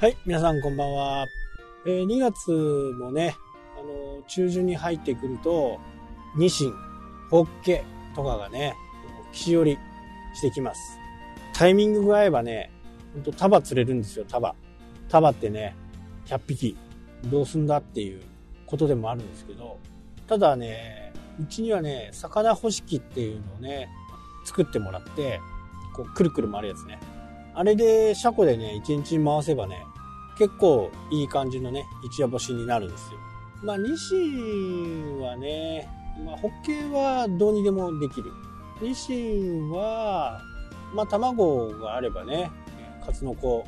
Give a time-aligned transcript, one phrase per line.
[0.00, 1.26] はい、皆さんこんばんは。
[1.84, 2.50] えー、2月
[2.98, 3.36] もね、
[3.78, 5.78] あの、中旬に入ってくると、
[6.38, 6.74] ニシン、
[7.28, 7.84] ホッケ
[8.14, 8.74] とかがね、
[9.30, 9.78] 岸寄り
[10.32, 10.98] してきます。
[11.52, 12.72] タイミングが合えばね、
[13.12, 14.54] ほんと束釣れるんですよ、束。
[15.10, 15.76] 束ってね、
[16.28, 16.78] 100匹
[17.26, 18.22] どうすんだっていう
[18.64, 19.76] ことでもあるんですけど、
[20.26, 23.90] ただね、うちにはね、魚干し器っていうのをね、
[24.46, 25.40] 作ってもらって、
[25.94, 26.98] こう、くるくる回るやつね。
[27.54, 29.84] あれで、車庫でね、1日回せばね、
[30.38, 33.18] 結構いい感じのね、一夜干しになるんですよ。
[33.62, 35.88] まあ、ニシンはね、
[36.24, 38.32] まあ、ホッケーはどうにでもできる。
[38.80, 40.40] ニシンは、
[40.94, 42.50] まあ、卵があればね、
[43.04, 43.64] 数の子。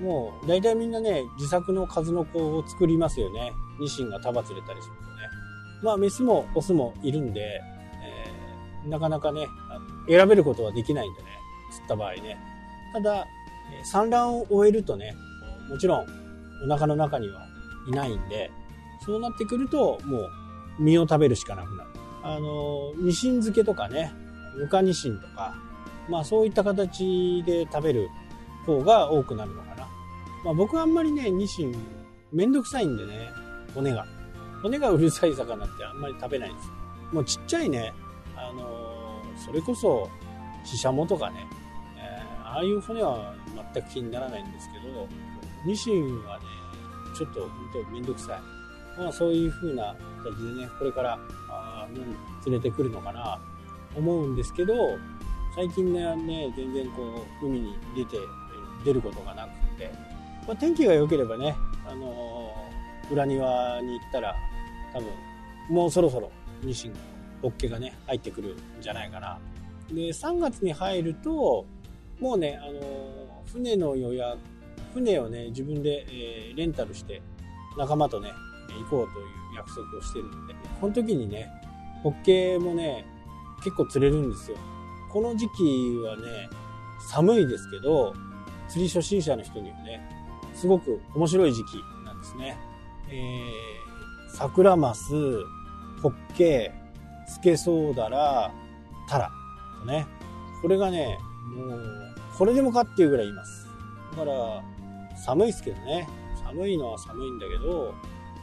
[0.00, 3.52] もう、大体みんなね、自作の数の子を作りますよね。
[3.78, 5.08] ニシンが束釣れたりするとね。
[5.82, 7.62] まあ、メスもオスもいるんで、
[8.02, 9.46] えー、なかなかね、
[10.08, 11.28] 選べることはできないんでね、
[11.72, 12.38] 釣った場合ね。
[12.92, 13.26] ただ、
[13.84, 15.16] 産卵を終えるとね、
[15.68, 16.06] もちろん
[16.64, 17.46] お腹の中には
[17.88, 18.50] いないんで、
[19.04, 20.30] そうなってくるともう
[20.78, 21.90] 身を食べるしかなくなる。
[22.22, 24.12] あの、ニシン漬けとかね、
[24.58, 25.54] ぬかニシンとか、
[26.08, 28.08] まあそういった形で食べる
[28.66, 29.88] 方が多くなるのかな。
[30.44, 31.74] まあ僕はあんまりね、ニシン
[32.32, 33.30] めんどくさいんでね、
[33.74, 34.06] 骨が。
[34.62, 36.74] 骨がうるさい魚ってあんまり食べないんですよ。
[37.12, 37.92] もうちっちゃいね、
[38.36, 40.08] あのそれこそ、
[40.64, 41.46] シシャモとかね、
[42.50, 43.34] ああいう骨は
[43.74, 45.06] 全く気にならないんですけど、
[45.64, 46.44] ニシンはね、
[47.16, 47.50] ちょっと本
[47.84, 48.40] 当めんどくさい。
[48.98, 51.86] まあそういう風な形でね、これからあ
[52.44, 53.38] 連れてくるのかな
[53.96, 54.74] 思うんですけど、
[55.54, 58.16] 最近ね、ね全然こう、海に出て、
[58.84, 59.90] 出ることがなくて、
[60.46, 64.36] まあ、天気が良ければね、あのー、裏庭に行ったら、
[64.92, 65.08] 多分、
[65.68, 66.30] もうそろそろ
[66.62, 66.94] ニシン、
[67.42, 69.38] ホッケがね、入ってくるんじゃないかな。
[69.88, 71.66] で、3月に入ると、
[72.20, 74.38] もうね、あの、船の予約
[74.94, 77.22] 船をね、自分で、えー、レンタルして
[77.78, 78.32] 仲間とね、
[78.78, 79.26] 行こうという
[79.56, 81.48] 約束をしてるんで、この時にね、
[82.02, 83.04] ホッケーもね、
[83.58, 84.56] 結構釣れるんですよ。
[85.10, 85.62] この時期
[86.04, 86.48] はね、
[87.08, 88.14] 寒いですけど、
[88.68, 90.00] 釣り初心者の人にはね、
[90.54, 92.58] すごく面白い時期なんですね。
[93.08, 95.12] えー、桜マス、
[96.02, 98.52] ホッケー、スケソウダラ、
[99.08, 99.30] タラ
[99.80, 100.06] とね、
[100.62, 101.18] これがね、
[101.56, 102.09] もう、
[102.40, 103.68] これでもかっていうぐらいいます。
[104.12, 104.62] だから、
[105.14, 106.08] 寒いですけどね。
[106.42, 107.94] 寒いのは寒いんだけど、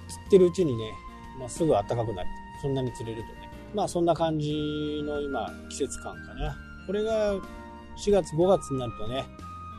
[0.07, 0.93] 釣ってるうちにね、
[1.39, 2.29] まあ、すぐ暖かくなる。
[2.61, 3.49] そんなに釣れるとね。
[3.73, 6.55] まあそんな感じの今、季節感かな。
[6.85, 9.25] これが4月5月になるとね、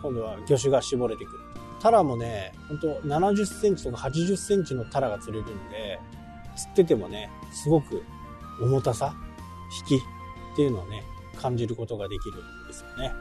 [0.03, 1.39] 今度は魚種が絞れてくる。
[1.81, 6.01] タラもね、ほんと70センチとか80センチのタラが釣れるんで、
[6.57, 8.03] 釣っててもね、すごく
[8.61, 9.15] 重たさ、
[9.89, 11.05] 引きっていうのをね、
[11.37, 13.13] 感じることができるですよね。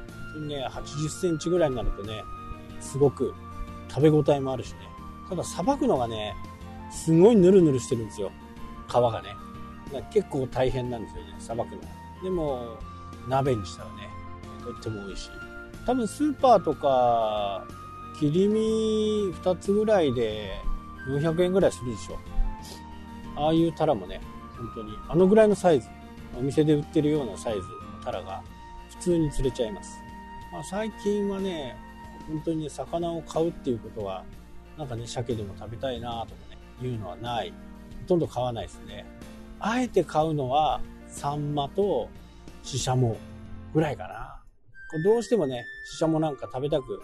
[0.47, 2.23] ね、80センチぐらいになるとね、
[2.79, 3.33] すごく
[3.89, 4.79] 食べ応えもあるしね。
[5.29, 6.35] ただ、さばくのがね、
[6.91, 8.31] すごいヌルヌルしてるんですよ。
[8.87, 9.35] 皮がね。
[10.11, 11.81] 結構大変なんですよね、さばくの。
[12.23, 12.77] でも、
[13.27, 14.09] 鍋にしたらね、
[14.63, 15.29] とっても美味しい。
[15.85, 17.65] 多分スーパーとか、
[18.19, 18.59] 切り身
[19.33, 20.59] 2つぐらいで
[21.07, 22.17] 400円ぐらいするでしょ。
[23.37, 24.19] ああいうタラもね、
[24.57, 25.87] 本当に、あのぐらいのサイズ、
[26.37, 27.65] お店で売ってるようなサイズの
[28.03, 28.43] タラが
[28.99, 29.99] 普通に釣れちゃいます。
[30.51, 31.75] まあ、最近はね、
[32.27, 34.23] 本当にね、魚を買うっていうことは、
[34.77, 37.53] なんかね、鮭でも食べたいなとかね、いうのはない。
[38.01, 39.05] ほとんど買わないですね。
[39.59, 42.09] あえて買うのは、サンマと
[42.63, 43.17] シシャモ
[43.73, 44.41] ぐらいかな。
[45.03, 47.01] どうしてもね、シシャモなんか食べたく、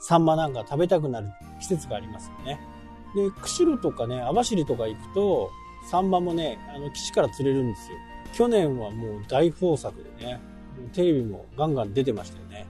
[0.00, 1.28] サンマなんか食べたくなる
[1.60, 2.60] 季節がありますよね。
[3.14, 5.50] で、釧路とかね、網走とか行くと、
[5.90, 7.98] サンマもね、あの、岸から釣れるんですよ。
[8.32, 10.40] 去年はもう大豊作でね、
[10.92, 12.66] テレビもガンガン出てましたよね。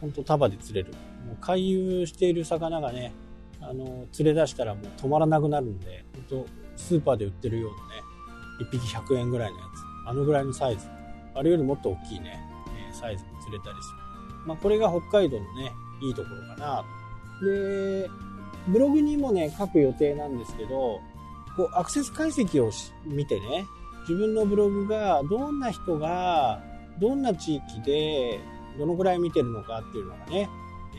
[0.00, 0.92] ほんと束で釣れる。
[1.26, 3.12] もう回遊している魚がね、
[3.60, 6.46] あの、釣れ出したらもう止まらなくなるんで、本当
[6.76, 8.02] スーパーで売ってるようなね、
[8.60, 10.86] 1匹100円ぐらいのやつ、あのぐらいのサイズ、
[11.34, 12.40] あれよりもっと大きいね、
[12.92, 14.02] サイズも釣れたりする。
[14.46, 15.72] まあ、これが北海道のね、
[16.02, 16.84] いいところかな。
[17.46, 18.10] で、
[18.68, 21.00] ブログにもね、書く予定なんですけど、
[21.56, 22.70] こう、アクセス解析を
[23.04, 23.66] 見てね、
[24.02, 26.62] 自分のブログがどんな人が、
[27.00, 28.40] どんな地域で、
[28.78, 30.48] どのぐらい見てるのかっていうのがね、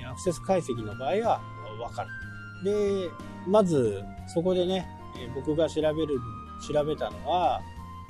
[0.10, 1.42] アクセス解析の場合は
[1.80, 2.10] わかる。
[2.64, 3.10] で、
[3.48, 4.88] まず、そこでね、
[5.36, 6.20] 僕が調べる、
[6.66, 7.62] 調べたのは、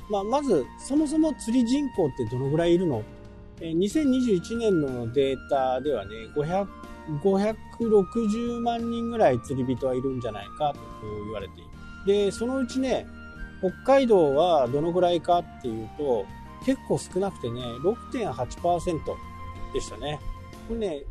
[0.10, 3.04] まあ、まず、そもそも釣り人口ってどのぐらいいるの
[3.60, 6.68] ?2021 年のデータではね、500、
[7.22, 10.80] 560万人ぐらい釣り人はいるんじゃないかと
[11.26, 11.70] 言われている。
[12.06, 13.08] で、そのうちね、
[13.60, 16.26] 北海道はどのぐらいかっていうと、
[16.66, 19.00] 結構少なくてね、6.8%
[19.74, 20.20] でしたね。
[20.68, 21.04] これね、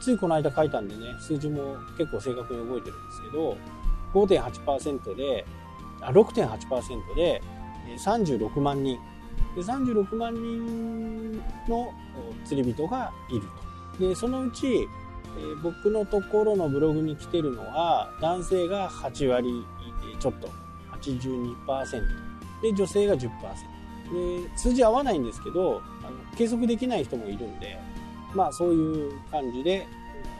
[0.00, 3.56] ついこの間書いたんでね、数字も結構正確に覚えてるんですけど、
[4.12, 5.44] 5.8%で、
[6.00, 7.42] あ、6.8%で
[7.98, 8.98] 36万人。
[9.54, 11.32] で36万人
[11.68, 11.92] の
[12.44, 13.42] 釣り人がいる
[13.98, 14.08] と。
[14.08, 19.64] で、そのうち、えー、僕のところのブログに来てるのは、男性が8割
[20.18, 20.48] ちょっと、
[21.00, 22.02] 82%。
[22.62, 23.30] で、女性が10%。
[24.12, 27.78] で、数字合わないんですけど、あの計測できない人もいるんで、
[28.34, 29.86] まあそういう感じで、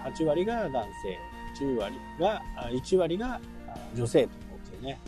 [0.05, 3.41] 8割が男性、10割が、1割が
[3.95, 5.01] 女性ということでね。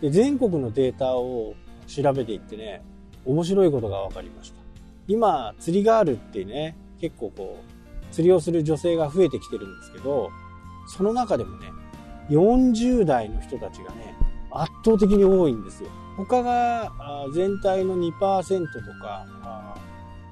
[0.00, 1.54] で、全国のデータを
[1.86, 2.82] 調べていってね、
[3.24, 4.56] 面白いことが分かりました。
[5.08, 10.30] 今、釣りガールってね、結構こう、釣りをする女性が増えてきてるんですけど、
[10.86, 11.72] その中でもね、
[12.28, 14.14] 40代の人たちがね、
[14.54, 15.88] 圧倒的に多いんですよ。
[16.16, 16.92] 他が
[17.34, 19.26] 全体の2%とか、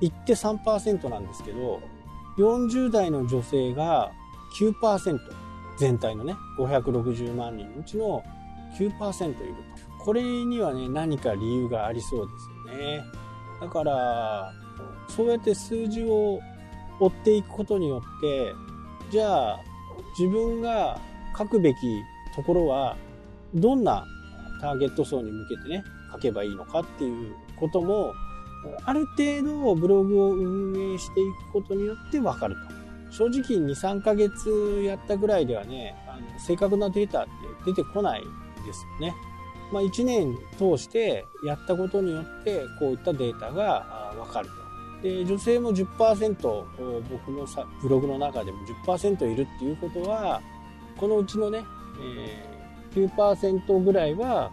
[0.01, 1.81] 行って3%なんですけど、
[2.39, 4.11] 40代の女性が
[4.59, 5.19] 9%、
[5.79, 8.23] 全体のね、560万人のうちの
[8.79, 9.55] 9%いる
[9.99, 10.05] と。
[10.05, 13.03] これにはね、何か理由がありそうですよね。
[13.61, 14.53] だから、
[15.09, 16.41] そうやって数字を
[16.99, 18.55] 追っていくことによって、
[19.11, 19.61] じゃあ、
[20.19, 20.99] 自分が
[21.37, 22.03] 書くべき
[22.35, 22.97] ところは、
[23.55, 24.07] どんな
[24.61, 28.13] ターゲット層に向けてね、書けばいいのかっていうことも、
[28.85, 32.81] ある程度ブログを運営していくことによってわかると。
[33.11, 37.31] 正直2、3ヶ月やったぐらいではね、あの正確なデータって
[37.67, 38.23] 出てこない
[38.65, 39.15] ですよね。
[39.73, 44.55] まあ、1年通してやったことによってこういったデータがわかると。
[45.03, 46.35] で女性も10%
[47.11, 50.43] 僕のさブログの中でも10%いるっていうことは
[50.99, 51.65] このうちのね、
[52.03, 52.50] え、
[52.95, 54.51] 9%ぐらいは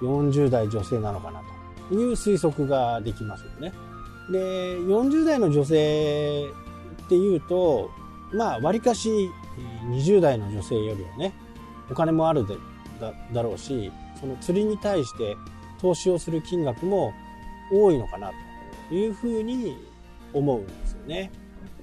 [0.00, 1.42] 40代女性なのかな
[1.88, 3.72] という推測ができますよね。
[4.30, 6.46] で40代の女性
[7.04, 7.90] っていうと
[8.32, 9.30] まあわりかし
[9.90, 11.34] 20代の女性よりはね
[11.90, 12.56] お金もあるで
[13.00, 15.36] だだろうしその釣りに対して
[15.80, 17.12] 投資をする金額も
[17.70, 18.30] 多いのかな
[18.88, 19.76] というふうに
[20.32, 21.30] 思うんですよね。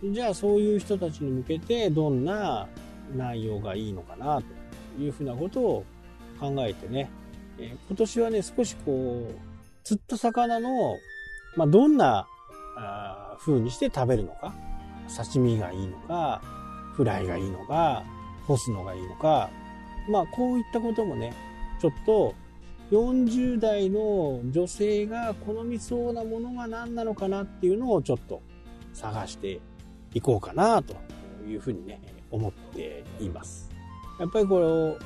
[0.04, 2.68] じゃあそういう人たちに向けてどんな
[3.16, 4.44] 内容がいいのかなと
[5.00, 5.86] いうふうなことを
[6.40, 7.10] 考えてね、
[7.58, 9.52] え今年はね少しこう
[9.84, 10.98] 釣った魚の、
[11.56, 12.28] まあ、どんな
[13.40, 14.54] 風にして食べるのか
[15.16, 16.42] 刺身がいいのか
[16.96, 18.04] フライがいいのか
[18.48, 19.50] 干すのがいいのか
[20.10, 21.34] まあこういったこともね
[21.80, 22.36] ちょっと
[22.92, 28.42] 40代の女性が好みそうなものが何なのかなっていうのをちょっと
[28.94, 29.62] 探して
[30.14, 30.96] いこうかなと
[31.48, 33.71] いうふうにね、思っています。
[34.20, 34.98] やっぱりこれを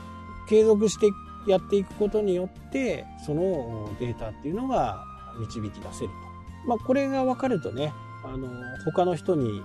[0.47, 1.07] 継続して
[1.47, 5.03] やっていくことによって、そのデータっていうのが
[5.39, 6.67] 導き出せると。
[6.67, 7.93] まあこれが分かるとね、
[8.23, 8.49] あの、
[8.85, 9.61] 他の人に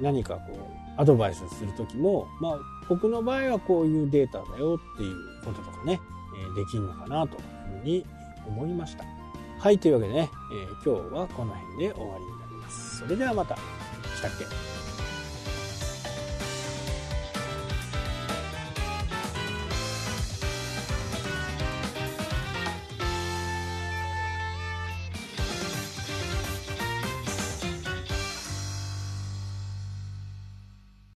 [0.00, 2.58] 何かこう、アドバイスするときも、まあ
[2.88, 6.00] 僕の場合はこういうデータだよっていうこととかね、
[6.56, 7.42] できるのかなという
[7.80, 8.06] ふうに
[8.46, 9.04] 思いました。
[9.58, 12.98] はい、というわけでね、えー、今日はこの辺で終わりになります。
[12.98, 13.56] それではまた。
[13.56, 14.77] したっけ？